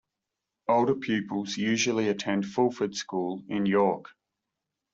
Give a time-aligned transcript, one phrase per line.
[0.67, 4.09] Older pupils usually attend Fulford School in York.